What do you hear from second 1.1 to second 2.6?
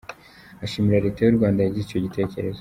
y’u Rwanda yagize icyo gitekerezo.